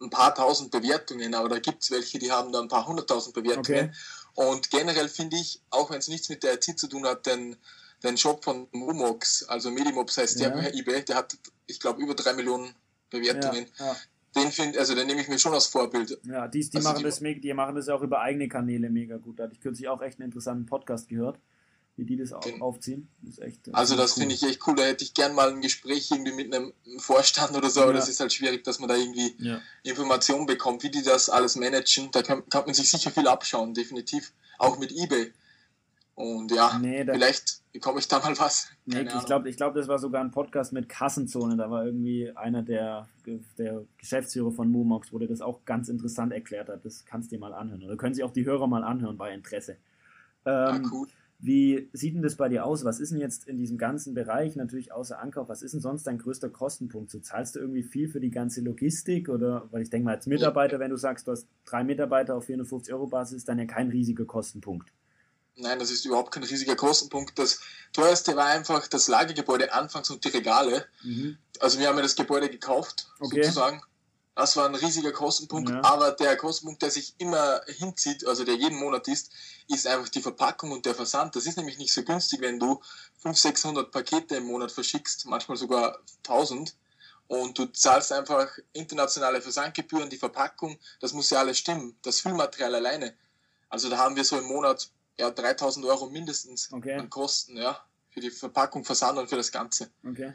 [0.00, 3.34] ein paar tausend Bewertungen, aber da gibt es welche, die haben da ein paar hunderttausend
[3.34, 3.94] Bewertungen.
[4.34, 7.54] Und generell finde ich, auch wenn es nichts mit der IT zu tun hat, den,
[8.02, 10.48] den Shop von Momox, also Medimox heißt Ja.
[10.50, 11.36] der bei eBay, der hat,
[11.66, 12.74] ich glaube, über drei Millionen
[13.10, 13.66] Bewertungen.
[13.78, 13.96] Ja, ja.
[14.34, 16.18] Den finde, also den nehme ich mir schon als Vorbild.
[16.24, 19.18] Ja, die, die, Also machen die- das, die machen das auch über eigene Kanäle mega
[19.18, 19.38] gut.
[19.38, 21.38] Da hatte ich kürzlich auch echt einen interessanten Podcast gehört,
[21.96, 23.08] wie die das Gen- aufziehen.
[23.20, 24.20] Das ist echt, äh, Also das cool.
[24.22, 24.74] finde ich echt cool.
[24.76, 27.98] Da hätte ich gern mal ein Gespräch irgendwie mit einem Vorstand oder so, aber Ja.
[27.98, 29.60] das ist halt schwierig, dass man da irgendwie Ja.
[29.82, 32.10] Informationen bekommt, wie die das alles managen.
[32.12, 34.32] Da kann, kann man sich sicher viel abschauen, definitiv.
[34.58, 35.32] Auch mit eBay.
[36.14, 38.68] Und ja, Nee, vielleicht bekomme ich da mal was.
[38.84, 41.56] Nee, ich glaube, ich glaub, das war sogar ein Podcast mit Kassenzone.
[41.56, 43.08] Da war irgendwie einer der,
[43.56, 46.84] der Geschäftsführer von Momox, wo der das auch ganz interessant erklärt hat.
[46.84, 47.82] Das kannst du dir mal anhören.
[47.82, 49.78] Oder können sich auch die Hörer mal anhören bei Interesse.
[50.44, 51.08] Ja, Ähm, cool.
[51.44, 52.84] Wie sieht denn das bei dir aus?
[52.84, 56.06] Was ist denn jetzt in diesem ganzen Bereich, natürlich außer Ankauf, was ist denn sonst
[56.06, 57.10] dein größter Kostenpunkt?
[57.10, 60.26] So zahlst du irgendwie viel für die ganze Logistik oder, weil ich denke mal als
[60.26, 63.64] Mitarbeiter, wenn du sagst, du hast drei Mitarbeiter auf 450 Euro Basis, ist dann ja
[63.64, 64.92] kein riesiger Kostenpunkt.
[65.56, 67.36] Nein, das ist überhaupt kein riesiger Kostenpunkt.
[67.38, 67.60] Das
[67.92, 70.86] teuerste war einfach das Lagergebäude anfangs und die Regale.
[71.02, 71.38] Mhm.
[71.58, 73.42] Also wir haben ja das Gebäude gekauft, Okay.
[73.42, 73.82] sozusagen.
[74.34, 75.84] Das war ein riesiger Kostenpunkt, Ja.
[75.84, 79.30] aber der Kostenpunkt, der sich immer hinzieht, also der jeden Monat ist,
[79.68, 81.36] ist einfach die Verpackung und der Versand.
[81.36, 82.80] Das ist nämlich nicht so günstig, wenn du
[83.18, 86.74] 500, 600 Pakete im Monat verschickst, manchmal sogar 1000
[87.28, 92.74] und du zahlst einfach internationale Versandgebühren, die Verpackung, das muss ja alles stimmen, das Füllmaterial
[92.74, 93.14] alleine.
[93.68, 96.94] Also da haben wir so im Monat ja 3000 Euro mindestens Okay.
[96.94, 97.78] an Kosten, ja,
[98.10, 99.90] für die Verpackung, Versand und für das Ganze.
[100.06, 100.32] Okay.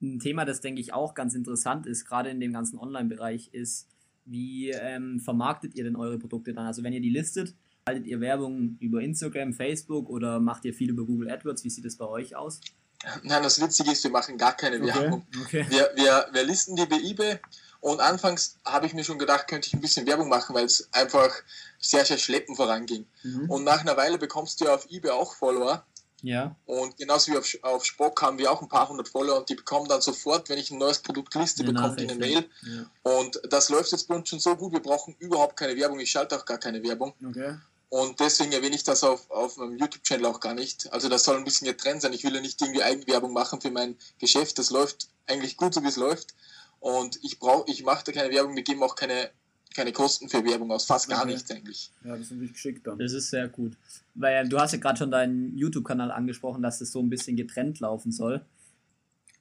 [0.00, 3.88] Ein Thema, das denke ich auch ganz interessant ist, gerade in dem ganzen Online-Bereich, ist,
[4.24, 6.66] wie ähm, vermarktet ihr denn eure Produkte dann?
[6.66, 7.54] Also wenn ihr die listet,
[7.86, 11.64] haltet ihr Werbung über Instagram, Facebook oder macht ihr viel über Google AdWords?
[11.64, 12.60] Wie sieht es bei euch aus?
[13.22, 15.24] Nein, das Witzige ist, wir machen gar keine Werbung.
[15.42, 15.64] Okay.
[15.68, 17.38] Wir, wir, wir listen die bei eBay
[17.80, 20.88] und anfangs habe ich mir schon gedacht, könnte ich ein bisschen Werbung machen, weil es
[20.92, 21.32] einfach
[21.78, 23.06] sehr, sehr schleppend voranging.
[23.22, 23.48] Mhm.
[23.50, 25.86] Und nach einer Weile bekommst du ja auf eBay auch Follower
[26.22, 26.56] Ja.
[26.66, 29.54] Und genauso wie auf, auf Spock haben wir auch ein paar hundert Follower und die
[29.54, 32.50] bekommen dann sofort, wenn ich ein neues Produkt liste, Eine bekommen die eine Mail.
[32.62, 33.12] Ja.
[33.12, 36.10] Und das läuft jetzt bei uns schon so gut, wir brauchen überhaupt keine Werbung, ich
[36.10, 37.14] schalte auch gar keine Werbung.
[37.24, 37.56] Okay.
[37.90, 40.92] Und deswegen erwähne ich das auf, auf meinem YouTube-Channel auch gar nicht.
[40.92, 42.12] Also das soll ein bisschen getrennt sein.
[42.12, 44.58] Ich will ja nicht irgendwie Eigenwerbung machen für mein Geschäft.
[44.58, 46.34] Das läuft eigentlich gut, so wie es läuft.
[46.80, 49.30] Und ich brauche, ich mache da keine Werbung, wir geben auch keine,
[49.74, 51.32] keine Kosten für Werbung aus, fast gar Okay.
[51.32, 51.90] nichts eigentlich.
[52.04, 52.98] Ja, das ist natürlich geschickt dann.
[52.98, 53.76] Das ist sehr gut.
[54.14, 57.80] Weil du hast ja gerade schon deinen YouTube-Kanal angesprochen, dass es so ein bisschen getrennt
[57.80, 58.44] laufen soll.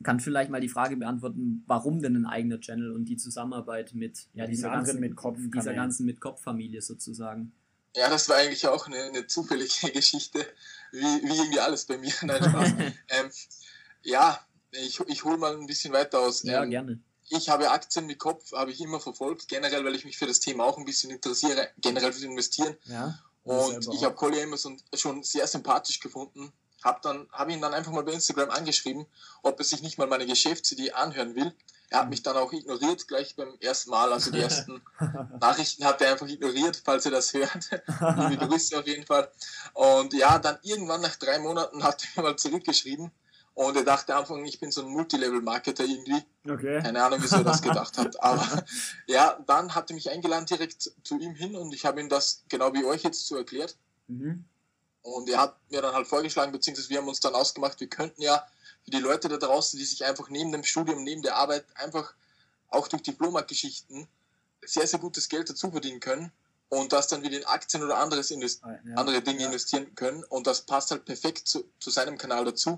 [0.04, 4.28] Kann vielleicht mal die Frage beantworten, warum denn ein eigener Channel und die Zusammenarbeit mit
[4.34, 7.52] ja, dieser ganzen, mit Kopf dieser ganzen mit Kopf-Familie sozusagen.
[7.96, 10.46] Ja, das war eigentlich auch eine, eine zufällige Geschichte,
[10.92, 12.13] wie, wie irgendwie alles bei mir.
[12.22, 12.70] Nein, Spaß.
[13.10, 13.30] ähm,
[14.04, 14.40] ja,
[14.72, 16.44] ich, ich hole mal ein bisschen weiter aus.
[16.44, 17.00] Ja, ähm, gerne.
[17.30, 20.40] Ich habe Aktien mit Kopf, habe ich immer verfolgt, generell, weil ich mich für das
[20.40, 22.78] Thema auch ein bisschen interessiere, generell fürs Investieren.
[22.86, 23.20] Ja.
[23.44, 26.52] Und ich habe Collier Emerson schon sehr sympathisch gefunden.
[26.84, 29.06] Habe dann habe ihn dann einfach mal bei Instagram angeschrieben,
[29.42, 31.54] ob er sich nicht mal meine Geschäftsidee anhören will.
[31.90, 34.12] Er hat mich dann auch ignoriert, gleich beim ersten Mal.
[34.12, 34.82] Also die ersten
[35.40, 37.70] Nachrichten hat er einfach ignoriert, falls er das hört.
[38.30, 39.32] Liebe Grüße auf jeden Fall.
[39.74, 43.12] Und ja, dann irgendwann nach drei Monaten hat er mir mal zurückgeschrieben.
[43.58, 46.24] Und er dachte am Anfang, ich bin so ein Multilevel-Marketer irgendwie.
[46.48, 46.80] Okay.
[46.84, 48.22] Keine Ahnung, wieso er das gedacht hat.
[48.22, 48.63] Aber
[49.08, 52.43] ja, dann hat er mich eingeladen direkt zu ihm hin und ich habe ihm das
[52.50, 53.76] genau wie euch jetzt so erklärt.
[54.08, 54.46] Mhm.
[55.02, 58.22] Und er hat mir dann halt vorgeschlagen, beziehungsweise wir haben uns dann ausgemacht, wir könnten
[58.22, 58.46] ja
[58.84, 62.13] für die Leute da draußen, die sich einfach neben dem Studium, neben der Arbeit einfach
[62.67, 64.08] auch durch die Flohmarktgeschichten
[64.63, 66.32] sehr, sehr gutes Geld dazu verdienen können
[66.70, 68.96] und das dann wieder in Aktien oder anderes invest Ah, ja.
[68.98, 69.48] andere Dinge Ja.
[69.48, 70.24] investieren können.
[70.26, 72.78] Und das passt halt perfekt zu, zu seinem Kanal dazu.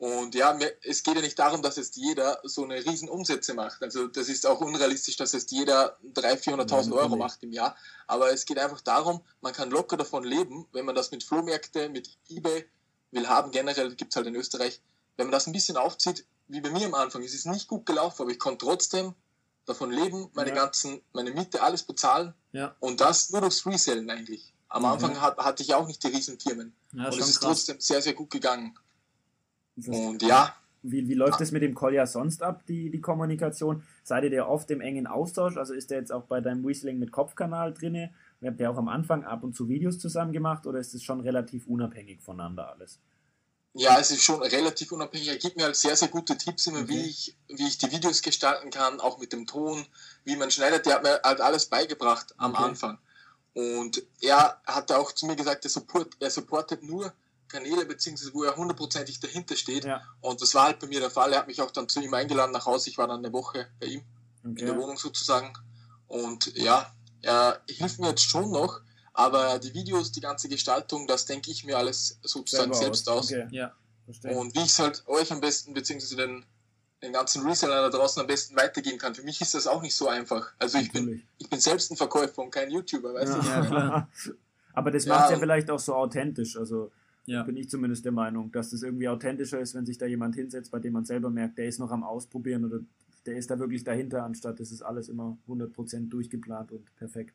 [0.00, 3.82] Und ja, es geht ja nicht darum, dass jetzt jeder so eine riesen Umsätze macht.
[3.82, 7.76] Also das ist auch unrealistisch, dass jetzt jeder 300.000, 400.000 Ja, Euro macht im Jahr.
[8.06, 11.90] Aber es geht einfach darum, man kann locker davon leben, wenn man das mit Flohmärkte,
[11.90, 12.66] mit Ebay
[13.10, 13.50] will haben.
[13.50, 14.80] Generell gibt's halt in Österreich.
[15.18, 17.84] Wenn man das ein bisschen aufzieht, wie bei mir am Anfang, es ist nicht gut
[17.84, 19.14] gelaufen, aber ich konnte trotzdem
[19.66, 20.54] davon leben, meine Ja.
[20.56, 24.54] ganzen, meine Miete, alles bezahlen Ja, und das nur durchs Resellen eigentlich.
[24.70, 24.88] Am Mhm.
[24.88, 26.74] Anfang hat, hatte ich auch nicht die riesen Firmen.
[26.94, 27.48] ja und es ist krass.
[27.66, 28.78] trotzdem sehr, sehr gut gegangen.
[29.76, 33.82] Und ja, Wie, wie läuft es mit dem Kolja sonst ab, die, die Kommunikation?
[34.02, 35.56] Seid ihr oft im engen Austausch?
[35.56, 38.12] Also ist der jetzt auch bei deinem Whistling mit Kopfkanal drinne?
[38.42, 41.20] Habt ihr auch am Anfang ab und zu Videos zusammen gemacht oder ist es schon
[41.20, 42.98] relativ unabhängig voneinander alles?
[43.72, 45.28] ja, es ist schon relativ unabhängig.
[45.28, 47.06] Er gibt mir halt sehr, sehr gute Tipps immer, wie, Okay.
[47.08, 49.86] ich, wie ich die Videos gestalten kann, auch mit dem Ton,
[50.24, 50.86] wie man schneidet.
[50.86, 52.64] Der hat mir halt alles beigebracht am Okay.
[52.64, 52.98] Anfang.
[53.54, 57.12] Und er hat auch zu mir gesagt, er, support, er supportet nur
[57.50, 59.84] Kanäle, beziehungsweise wo er hundertprozentig dahinter steht.
[59.84, 60.00] Ja.
[60.20, 61.32] Und das war halt bei mir der Fall.
[61.32, 62.88] Er hat mich auch dann zu ihm eingeladen nach Hause.
[62.90, 64.02] Ich war dann eine Woche bei ihm.
[64.44, 64.80] in der Okay.
[64.80, 65.52] Wohnung sozusagen.
[66.08, 68.80] Und ja, er hilft mir jetzt schon noch,
[69.12, 73.30] aber die Videos, die ganze Gestaltung, das denke ich mir alles sozusagen selbst aus.
[73.30, 73.46] Okay.
[73.50, 73.72] Ja.
[74.24, 76.44] Und wie ich es halt euch am besten, beziehungsweise den,
[77.02, 79.14] den ganzen Resellern da draußen am besten weitergeben kann.
[79.14, 80.52] Für mich ist das auch nicht so einfach.
[80.58, 83.38] Also ich bin, ich bin selbst ein Verkäufer und kein YouTuber, weißt du?
[83.40, 84.08] Ja.
[84.72, 86.56] Aber das Ja, macht ja vielleicht auch so authentisch.
[86.56, 86.90] Also
[87.26, 87.42] ja.
[87.42, 90.70] bin ich zumindest der Meinung, dass das irgendwie authentischer ist, wenn sich da jemand hinsetzt,
[90.70, 92.80] bei dem man selber merkt, der ist noch am Ausprobieren oder
[93.26, 97.34] der ist da wirklich dahinter, anstatt es ist alles immer 100% durchgeplant und perfekt.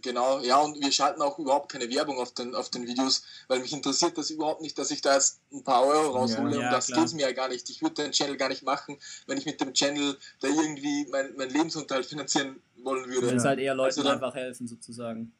[0.00, 3.60] Genau, ja, und wir schalten auch überhaupt keine Werbung auf den, auf den Videos, weil
[3.60, 6.52] mich interessiert das überhaupt nicht, dass ich da jetzt ein paar Euro raushole.
[6.52, 7.00] Ja, und ja, das klar.
[7.00, 7.68] geht's mir ja gar nicht.
[7.68, 11.36] Ich würde den Channel gar nicht machen, wenn ich mit dem Channel da irgendwie mein,
[11.36, 13.32] mein Lebensunterhalt finanzieren wollen Du würde.
[13.32, 15.32] willst halt eher Leuten Also dann- einfach helfen, sozusagen.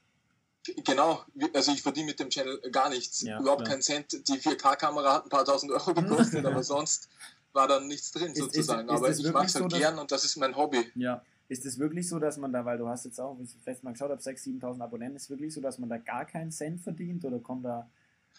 [0.85, 1.23] Genau,
[1.53, 3.21] also ich verdiene mit dem Channel gar nichts.
[3.23, 3.73] Ja, überhaupt klar.
[3.75, 4.13] keinen Cent.
[4.29, 7.09] Die 4K-Kamera hat ein paar tausend Euro gekostet, aber sonst
[7.53, 8.89] war dann nichts drin Ist- sozusagen.
[8.89, 10.91] ist- ist aber ich mache es halt so, gern und das ist mein Hobby.
[10.95, 11.23] Ja.
[11.49, 13.83] Ist es wirklich so, dass man da, weil du hast jetzt auch, wie ich letztes
[13.83, 16.51] Mal geschaut habe, 6.000, 7.000 Abonnenten, ist es wirklich so, dass man da gar keinen
[16.51, 17.91] Cent verdient oder kommt da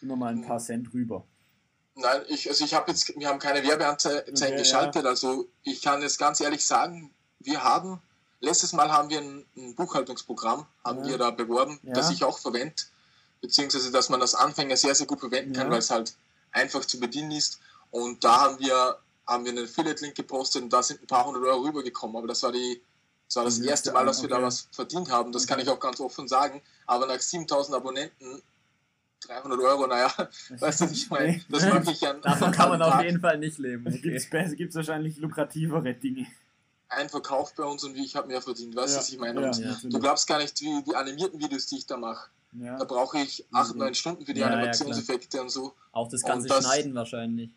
[0.02, 0.48] immer mal ein Hm.
[0.48, 1.24] paar Cent rüber?
[1.94, 6.02] Nein, ich, also ich habe jetzt, wir haben keine Werbeanzeigen Okay, geschaltet, also ich kann
[6.02, 8.02] jetzt ganz ehrlich sagen, wir haben,
[8.42, 11.08] letztes Mal haben wir ein, ein Buchhaltungsprogramm, haben Ja.
[11.08, 11.94] wir da beworben, Ja.
[11.94, 12.76] das ich auch verwende,
[13.42, 15.72] beziehungsweise dass man das Anfänger sehr, sehr gut verwenden kann, Ja.
[15.72, 16.16] weil es halt
[16.52, 17.60] einfach zu bedienen ist
[17.92, 21.44] und da haben wir, haben wir einen Affiliate-Link gepostet und da sind ein paar hundert
[21.44, 22.82] Euro rübergekommen, aber das war die
[23.28, 24.40] das war das Die erste Mal, dass wir okay.
[24.40, 25.32] da was verdient haben.
[25.32, 25.64] Das kann Okay.
[25.68, 26.62] ich auch ganz offen sagen.
[26.86, 28.44] Aber nach 7000 Abonnenten
[29.22, 30.14] 300 Euro, naja,
[30.60, 32.22] weißt du, ich meine, das mache ich an.
[32.22, 33.06] Davon kann man an auf Tag.
[33.06, 33.86] jeden Fall nicht leben.
[34.00, 34.70] Gibt es Okay.
[34.76, 36.28] wahrscheinlich lukrativere Dinge.
[36.96, 39.18] Ein Verkauf bei uns und wie ich habe mehr verdient, weißt du, Ja, was ich
[39.20, 39.42] meine?
[39.42, 39.78] ja.
[39.84, 42.30] Du glaubst gar nicht, wie die animierten Videos, die ich da mache.
[42.54, 42.78] Ja.
[42.78, 43.80] Da brauche ich 8, Mhm.
[43.80, 45.74] 9 Stunden für die Ja, ja, Animationseffekte und so.
[45.92, 47.50] Auch das ganze das- Schneiden wahrscheinlich.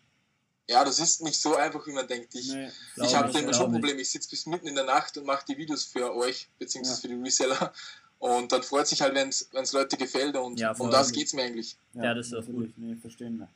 [0.67, 2.35] Ja, das ist nicht so einfach, wie man denkt.
[2.35, 2.69] Ich, Nee.
[2.97, 3.73] Ich habe da immer schon ich.
[3.73, 4.01] Probleme.
[4.01, 7.01] Ich sitze bis mitten in der Nacht und mache die Videos für euch, beziehungsweise Ja.
[7.09, 7.73] für die Reseller.
[8.19, 11.43] Und dann freut sich halt, wenn es Leute gefällt und Ja, um das geht's mir
[11.43, 11.77] eigentlich.
[11.93, 12.73] Ja, das ist doch natürlich.
[12.75, 13.47] Nee, verstehen wir.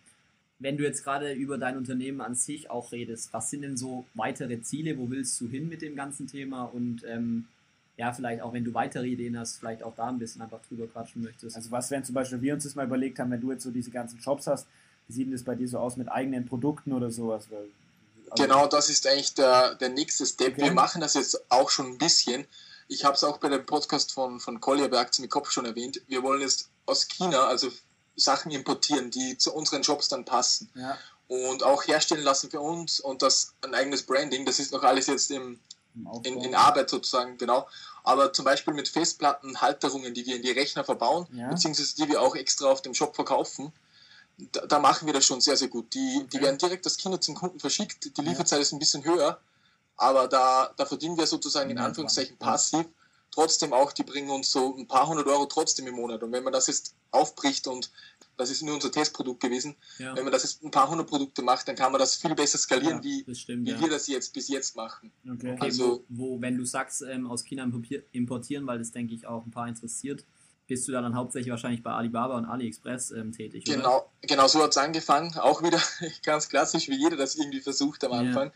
[0.63, 4.05] Wenn du jetzt gerade über dein Unternehmen an sich auch redest, was sind denn so
[4.13, 4.97] weitere Ziele?
[4.97, 6.63] Wo willst du hin mit dem ganzen Thema?
[6.63, 7.45] Und ähm,
[7.97, 10.87] ja, vielleicht auch, wenn du weitere Ideen hast, vielleicht auch da ein bisschen einfach drüber
[10.87, 11.57] quatschen möchtest.
[11.57, 13.71] Also was wären zum Beispiel, wir uns das mal überlegt haben, wenn du jetzt so
[13.71, 14.65] diese ganzen Shops hast,
[15.07, 17.45] wie sieht denn das bei dir so aus mit eigenen Produkten oder sowas?
[17.51, 20.53] Also genau, das ist eigentlich der, der nächste Step.
[20.53, 20.63] Okay.
[20.63, 22.45] Wir machen das jetzt auch schon ein bisschen.
[22.87, 25.65] Ich habe es auch bei dem Podcast von, von Collier bei Aktien mit Kopf schon
[25.65, 26.01] erwähnt.
[26.07, 27.69] Wir wollen jetzt aus China, also
[28.15, 30.69] Sachen importieren, die zu unseren Shops dann passen.
[30.75, 30.97] Ja.
[31.27, 34.45] Und auch herstellen lassen für uns und das ein eigenes Branding.
[34.45, 35.59] Das ist noch alles jetzt im,
[36.23, 37.67] in, in Arbeit sozusagen, genau.
[38.03, 41.49] Aber zum Beispiel mit Festplattenhalterungen, die wir in die Rechner verbauen, ja.
[41.49, 43.71] beziehungsweise die wir auch extra auf dem Shop verkaufen,
[44.37, 45.93] da, da, machen wir das schon sehr, sehr gut.
[45.93, 46.27] Die, okay.
[46.33, 48.17] die werden direkt das Kinder zum Kunden verschickt.
[48.17, 48.61] Die Lieferzeit ja.
[48.61, 49.39] ist ein bisschen höher,
[49.95, 52.85] aber da, da verdienen wir sozusagen in Anführungszeichen passiv.
[53.33, 56.21] Trotzdem auch, die bringen uns so ein paar hundert Euro trotzdem im Monat.
[56.21, 57.91] Und wenn man das jetzt aufbricht und
[58.37, 60.15] das ist nur unser Testprodukt gewesen, ja.
[60.15, 62.59] wenn man das jetzt ein paar hundert Produkte macht, dann kann man das viel besser
[62.59, 63.81] skalieren, ja, wie, stimmt, wie ja.
[63.81, 65.11] wir das jetzt bis jetzt machen.
[65.27, 65.57] Okay.
[65.59, 67.67] also, wo, wo, wenn du sagst, ähm, aus China
[68.11, 70.25] importieren, weil das denke ich auch ein paar interessiert,
[70.67, 74.09] bist du da dann hauptsächlich wahrscheinlich bei Alibaba und AliExpress ähm, tätig, Genau, oder?
[74.21, 75.35] genau so hat es angefangen.
[75.37, 75.81] Auch wieder
[76.23, 78.51] ganz klassisch, wie jeder das irgendwie versucht am Anfang.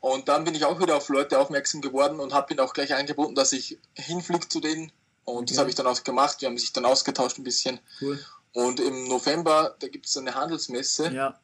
[0.00, 2.94] Und dann bin ich auch wieder auf Leute aufmerksam geworden und habe ihnen auch gleich
[2.94, 4.92] angeboten, dass ich hinfliege zu denen.
[5.24, 5.46] Und okay.
[5.48, 6.40] das habe ich dann auch gemacht.
[6.40, 7.80] Wir haben sich dann ausgetauscht ein bisschen.
[8.00, 8.18] Cool.
[8.52, 11.12] Und im November, da gibt es eine Handelsmesse.
[11.12, 11.38] Ja.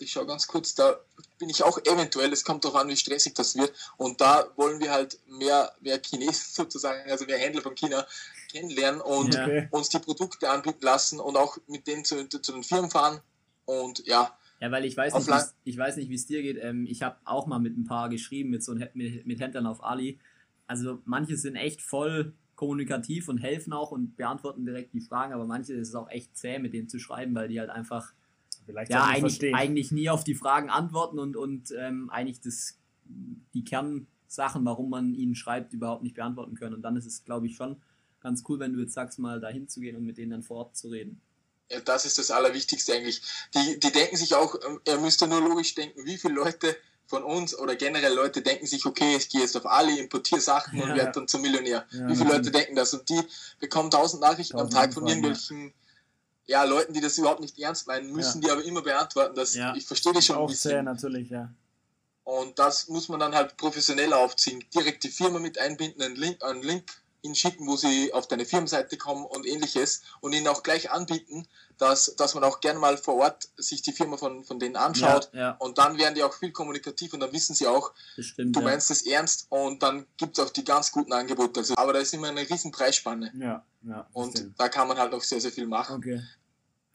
[0.00, 0.98] Ich schaue ganz kurz, da
[1.38, 3.72] bin ich auch eventuell, es kommt darauf an, wie stressig das wird.
[3.96, 8.06] Und da wollen wir halt mehr, mehr Chinesen sozusagen, also mehr Händler von China
[8.50, 9.46] kennenlernen und ja.
[9.70, 13.20] uns die Produkte anbieten lassen und auch mit denen zu, zu den Firmen fahren.
[13.64, 16.58] Und ja, ja, weil ich weiß nicht, ich weiß nicht, wie es dir geht.
[16.60, 19.84] Ähm, ich habe auch mal mit ein paar geschrieben, mit so mit, mit Händlern auf
[19.84, 20.18] Ali.
[20.66, 25.46] Also manche sind echt voll kommunikativ und helfen auch und beantworten direkt die Fragen, aber
[25.46, 28.12] manche ist es auch echt zäh, mit denen zu schreiben, weil die halt einfach
[28.66, 32.78] Vielleicht ja, eigentlich, eigentlich nie auf die Fragen antworten und, und ähm, eigentlich das,
[33.54, 36.74] die Kernsachen, warum man ihnen schreibt, überhaupt nicht beantworten können.
[36.74, 37.76] Und dann ist es, glaube ich, schon
[38.20, 40.56] ganz cool, wenn du jetzt sagst, mal dahin zu gehen und mit denen dann vor
[40.56, 41.20] Ort zu reden.
[41.84, 43.22] Das ist das Allerwichtigste eigentlich.
[43.54, 46.76] Die, die denken sich auch, ähm, er müsste nur logisch denken, wie viele Leute
[47.06, 50.78] von uns oder generell Leute denken sich, okay, ich gehe jetzt auf Ali, importiere Sachen
[50.78, 51.86] ja, und werde dann zum Millionär.
[51.90, 52.94] Ja, wie viele Leute denken das?
[52.94, 53.20] Und die
[53.60, 55.72] bekommen tausend Nachrichten tausend am Tag von irgendwelchen
[56.46, 56.64] ja.
[56.64, 59.34] Leuten, die das überhaupt nicht ernst meinen, müssen die aber immer beantworten.
[59.34, 60.70] Das, Ich verstehe das schon ein bisschen.
[60.70, 61.52] Sehr, natürlich, ja.
[62.24, 64.64] Und das muss man dann halt professionell aufziehen.
[64.74, 66.84] Direkt die Firma mit einbinden, einen Link, einen Link
[67.26, 71.46] ihnen schicken, wo sie auf deine Firmenseite kommen und ähnliches und ihnen auch gleich anbieten,
[71.78, 75.28] dass, dass man auch gerne mal vor Ort sich die Firma von, von denen anschaut
[75.32, 75.50] ja, ja.
[75.58, 78.90] und dann werden die auch viel kommunikativ und dann wissen sie auch, stimmt, du meinst
[78.90, 81.60] es ernst und dann gibt es auch die ganz guten Angebote.
[81.60, 83.32] Also, aber da ist immer eine riesen Preisspanne.
[83.38, 85.96] Ja, ja, und da kann man halt auch sehr, sehr viel machen.
[85.96, 86.22] Okay.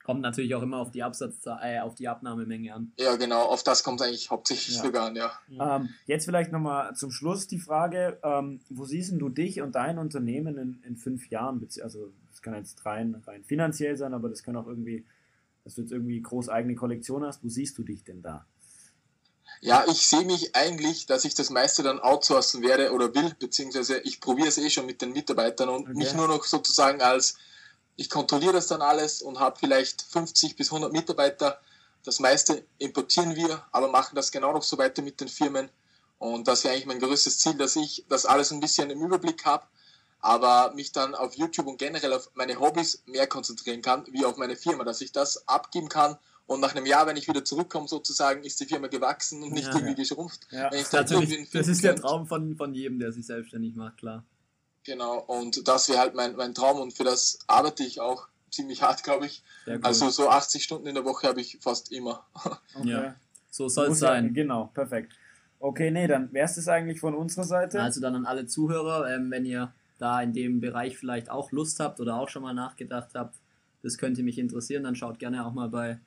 [0.03, 2.91] Kommt natürlich auch immer auf die Absatzzahl, äh, auf die Abnahmemenge an.
[2.97, 4.83] Ja, genau, auf das kommt es eigentlich hauptsächlich ja.
[4.83, 5.31] sogar an, ja.
[5.49, 9.99] Ähm, jetzt vielleicht nochmal zum Schluss die Frage, ähm, wo siehst du dich und dein
[9.99, 11.67] Unternehmen in, in fünf Jahren?
[11.83, 15.05] Also das kann jetzt rein, rein finanziell sein, aber das kann auch irgendwie,
[15.63, 17.43] dass du jetzt irgendwie groß eigene Kollektion hast.
[17.43, 18.45] Wo siehst du dich denn da?
[19.63, 23.99] Ja, ich sehe mich eigentlich, dass ich das meiste dann outsourcen werde oder will, beziehungsweise
[23.99, 25.93] ich probiere es eh schon mit den Mitarbeitern und okay.
[25.93, 27.35] mich nur noch sozusagen als
[27.95, 31.59] ich kontrolliere das dann alles und habe vielleicht 50 bis 100 Mitarbeiter.
[32.03, 35.69] Das meiste importieren wir, aber machen das genau noch so weiter mit den Firmen.
[36.17, 39.45] Und das wäre eigentlich mein größtes Ziel, dass ich das alles ein bisschen im Überblick
[39.45, 39.65] habe,
[40.19, 44.37] aber mich dann auf YouTube und generell auf meine Hobbys mehr konzentrieren kann, wie auf
[44.37, 46.17] meine Firma, dass ich das abgeben kann
[46.51, 49.67] und nach einem Jahr, wenn ich wieder zurückkomme, sozusagen, ist die Firma gewachsen und nicht
[49.67, 49.95] ja, irgendwie ja.
[49.95, 50.47] geschrumpft.
[50.51, 50.69] Ja.
[50.69, 54.25] das, das ist der Traum von, von jedem, der sich selbstständig macht, klar.
[54.83, 58.81] Genau, und das wäre halt mein, mein Traum und für das arbeite ich auch ziemlich
[58.81, 59.43] hart, glaube ich.
[59.65, 59.79] Cool.
[59.83, 62.25] Also so 80 Stunden in der Woche habe ich fast immer.
[62.73, 62.89] Okay.
[62.89, 63.15] Ja,
[63.49, 64.27] so soll es sein.
[64.27, 65.13] Ja, genau, perfekt.
[65.59, 67.81] Okay, nee, dann wäre es das eigentlich von unserer Seite.
[67.81, 71.79] Also dann an alle Zuhörer, ähm, wenn ihr da in dem Bereich vielleicht auch Lust
[71.81, 73.35] habt oder auch schon mal nachgedacht habt,
[73.83, 75.99] das könnte mich interessieren, dann schaut gerne auch mal bei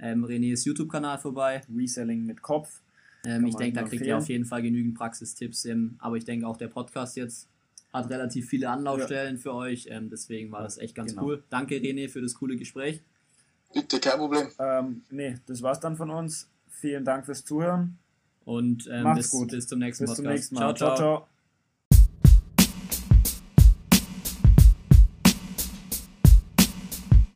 [0.00, 1.60] ähm, Renés YouTube-Kanal vorbei.
[1.72, 2.80] Reselling mit Kopf.
[3.24, 5.68] Ähm, ich denke, da kriegt ihr auf jeden Fall genügend Praxistipps.
[5.98, 7.48] Aber ich denke auch der Podcast jetzt
[7.92, 9.42] hat relativ viele Anlaufstellen ja.
[9.42, 9.86] für euch.
[9.90, 11.26] Ähm, deswegen war das echt ganz genau.
[11.26, 11.42] cool.
[11.50, 13.00] Danke, René, für das coole Gespräch.
[13.72, 14.48] Bitte, kein Problem.
[14.58, 16.48] Ähm, nee, das war's dann von uns.
[16.68, 17.98] Vielen Dank fürs Zuhören.
[18.44, 20.16] Und ähm, bis, bis, zum nächsten bis Podcast.
[20.16, 20.74] Zum nächsten Mal.
[20.76, 20.94] ciao.
[20.94, 20.96] ciao.
[20.96, 21.37] ciao.